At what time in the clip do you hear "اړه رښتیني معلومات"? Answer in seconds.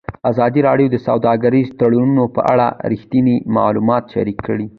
2.51-4.03